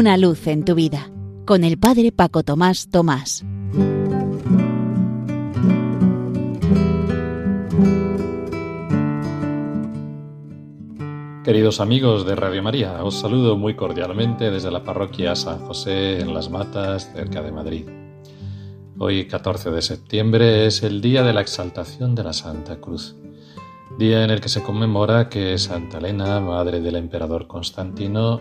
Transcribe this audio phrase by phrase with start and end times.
[0.00, 1.10] una luz en tu vida,
[1.44, 3.44] con el Padre Paco Tomás Tomás.
[11.44, 16.32] Queridos amigos de Radio María, os saludo muy cordialmente desde la parroquia San José en
[16.32, 17.84] Las Matas, cerca de Madrid.
[18.98, 23.16] Hoy, 14 de septiembre, es el día de la exaltación de la Santa Cruz,
[23.98, 28.40] día en el que se conmemora que Santa Elena, madre del emperador Constantino,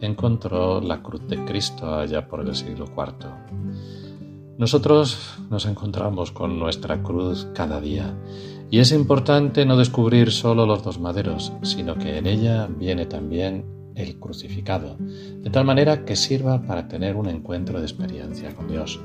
[0.00, 3.28] encontró la cruz de Cristo allá por el siglo IV.
[4.58, 8.14] Nosotros nos encontramos con nuestra cruz cada día
[8.70, 13.64] y es importante no descubrir solo los dos maderos, sino que en ella viene también
[13.94, 19.00] el crucificado, de tal manera que sirva para tener un encuentro de experiencia con Dios.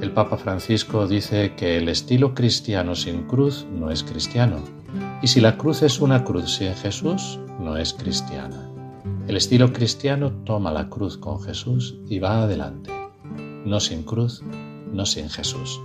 [0.00, 4.58] El Papa Francisco dice que el estilo cristiano sin cruz no es cristiano,
[5.22, 8.73] y si la cruz es una cruz sin Jesús, no es cristiana.
[9.26, 12.90] El estilo cristiano toma la cruz con Jesús y va adelante,
[13.64, 14.42] no sin cruz,
[14.92, 15.80] no sin Jesús.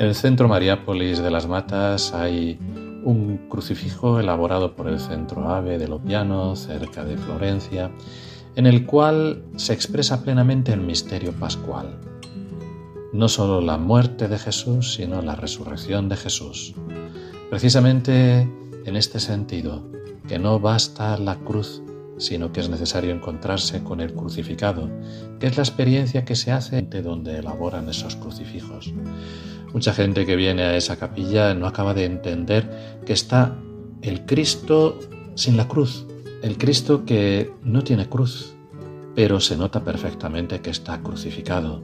[0.00, 2.58] En el centro Mariápolis de las Matas hay
[3.04, 7.92] un crucifijo elaborado por el centro Ave de Lopiano, cerca de Florencia,
[8.56, 12.00] en el cual se expresa plenamente el misterio pascual.
[13.12, 16.74] No solo la muerte de Jesús, sino la resurrección de Jesús.
[17.50, 18.40] Precisamente
[18.84, 19.84] en este sentido,
[20.26, 21.82] que no basta la cruz,
[22.20, 24.88] sino que es necesario encontrarse con el crucificado,
[25.40, 28.92] que es la experiencia que se hace de donde elaboran esos crucifijos.
[29.72, 33.56] Mucha gente que viene a esa capilla no acaba de entender que está
[34.02, 34.98] el Cristo
[35.34, 36.06] sin la cruz,
[36.42, 38.54] el Cristo que no tiene cruz,
[39.14, 41.82] pero se nota perfectamente que está crucificado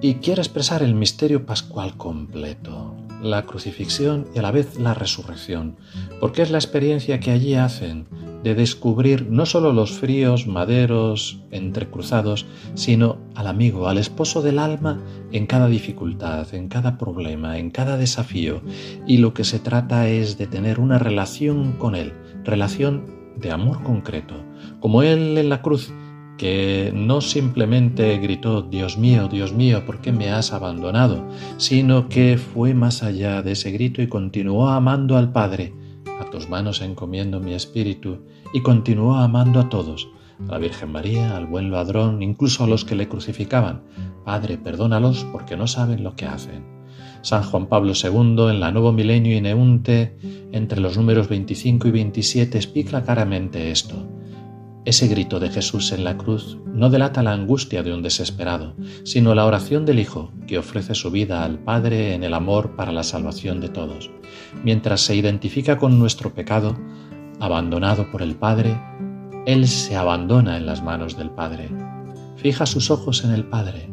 [0.00, 5.76] y quiere expresar el misterio pascual completo, la crucifixión y a la vez la resurrección,
[6.20, 8.06] porque es la experiencia que allí hacen
[8.42, 15.00] de descubrir no solo los fríos maderos entrecruzados, sino al amigo, al esposo del alma
[15.32, 18.62] en cada dificultad, en cada problema, en cada desafío.
[19.06, 22.12] Y lo que se trata es de tener una relación con él,
[22.44, 23.04] relación
[23.36, 24.34] de amor concreto,
[24.80, 25.92] como él en la cruz,
[26.38, 31.28] que no simplemente gritó, Dios mío, Dios mío, ¿por qué me has abandonado?
[31.56, 35.74] sino que fue más allá de ese grito y continuó amando al Padre
[36.20, 38.20] a tus manos encomiendo mi espíritu,
[38.52, 40.08] y continuó amando a todos,
[40.46, 43.82] a la Virgen María, al buen ladrón, incluso a los que le crucificaban.
[44.24, 46.78] Padre, perdónalos porque no saben lo que hacen.
[47.22, 49.38] San Juan Pablo II, en la Nuevo Milenio y
[50.52, 54.17] entre los números 25 y 27, explica claramente esto.
[54.88, 59.34] Ese grito de Jesús en la cruz no delata la angustia de un desesperado, sino
[59.34, 63.02] la oración del Hijo que ofrece su vida al Padre en el amor para la
[63.02, 64.10] salvación de todos.
[64.64, 66.74] Mientras se identifica con nuestro pecado,
[67.38, 68.80] abandonado por el Padre,
[69.44, 71.68] Él se abandona en las manos del Padre.
[72.36, 73.90] Fija sus ojos en el Padre.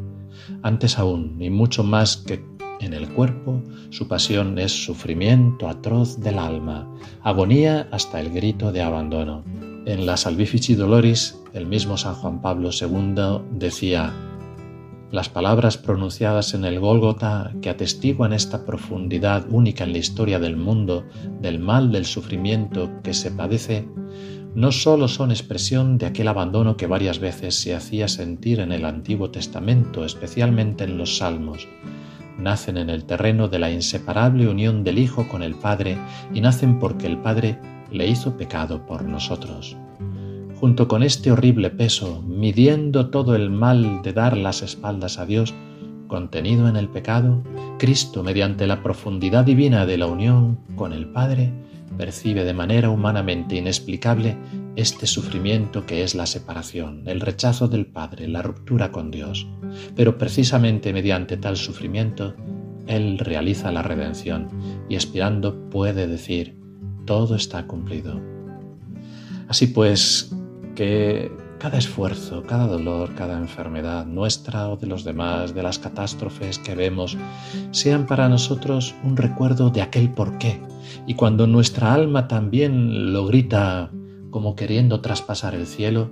[0.61, 2.41] Antes aún, y mucho más que
[2.79, 6.89] en el cuerpo, su pasión es sufrimiento atroz del alma,
[7.21, 9.43] agonía hasta el grito de abandono.
[9.85, 14.11] En la Salvifici Doloris, el mismo San Juan Pablo II decía,
[15.11, 20.57] las palabras pronunciadas en el Gólgota que atestiguan esta profundidad única en la historia del
[20.57, 21.05] mundo,
[21.39, 23.87] del mal, del sufrimiento que se padece,
[24.55, 28.85] no sólo son expresión de aquel abandono que varias veces se hacía sentir en el
[28.85, 31.67] Antiguo Testamento, especialmente en los Salmos,
[32.39, 35.95] nacen en el terreno de la inseparable unión del Hijo con el Padre
[36.33, 37.59] y nacen porque el Padre
[37.91, 39.75] le hizo pecado por nosotros.
[40.59, 45.53] Junto con este horrible peso, midiendo todo el mal de dar las espaldas a Dios,
[46.07, 47.43] contenido en el pecado,
[47.77, 51.51] Cristo, mediante la profundidad divina de la unión con el Padre,
[51.97, 54.37] percibe de manera humanamente inexplicable
[54.75, 59.47] este sufrimiento que es la separación, el rechazo del Padre, la ruptura con Dios.
[59.95, 62.35] Pero precisamente mediante tal sufrimiento,
[62.87, 64.49] Él realiza la redención
[64.89, 66.64] y expirando puede decir,
[67.05, 68.19] todo está cumplido.
[69.47, 70.35] Así pues,
[70.75, 76.59] que cada esfuerzo, cada dolor, cada enfermedad nuestra o de los demás, de las catástrofes
[76.59, 77.17] que vemos,
[77.71, 80.61] sean para nosotros un recuerdo de aquel porqué.
[81.07, 83.91] Y cuando nuestra alma también lo grita
[84.29, 86.09] como queriendo traspasar el cielo,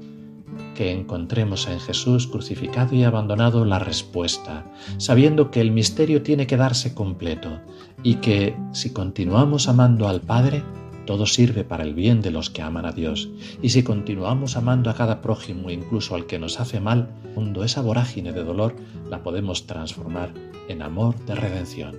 [0.76, 4.66] que encontremos en Jesús crucificado y abandonado la respuesta,
[4.98, 7.60] sabiendo que el misterio tiene que darse completo
[8.02, 10.64] y que si continuamos amando al Padre,
[11.06, 13.30] Todo sirve para el bien de los que aman a Dios.
[13.62, 17.82] Y si continuamos amando a cada prójimo, incluso al que nos hace mal, cuando esa
[17.82, 18.76] vorágine de dolor
[19.10, 20.34] la podemos transformar
[20.70, 21.98] en amor de redención.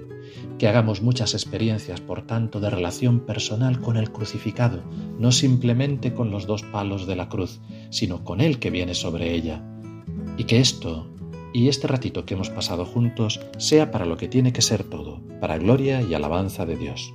[0.58, 4.82] Que hagamos muchas experiencias, por tanto, de relación personal con el crucificado,
[5.18, 7.60] no simplemente con los dos palos de la cruz,
[7.90, 9.62] sino con Él que viene sobre ella.
[10.38, 11.10] Y que esto
[11.52, 15.20] y este ratito que hemos pasado juntos sea para lo que tiene que ser todo,
[15.40, 17.14] para gloria y alabanza de Dios.